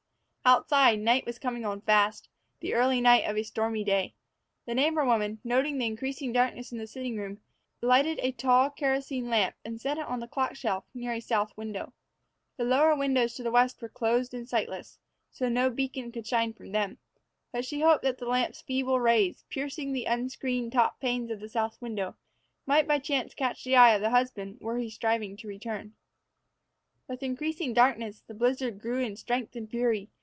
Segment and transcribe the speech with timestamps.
[0.43, 2.27] Outside, night was coming on fast
[2.61, 4.15] the early night of a stormy day.
[4.65, 7.39] The neighbor woman, noting the increasing darkness in the sitting room,
[7.79, 11.55] lighted a tall kerosene lamp and set it on the clock shelf near a south
[11.55, 11.93] window.
[12.57, 14.97] The lower windows to the west were closed and sightless,
[15.31, 16.97] so no beacon could shine from them;
[17.53, 21.49] but she hoped that the lamp's feeble rays, piercing the unscreened top panes of the
[21.49, 22.15] south window,
[22.65, 25.93] might by chance catch the eye of the husband were he striving to return.
[27.07, 30.09] With increasing darkness, the blizzard grew in strength and fury.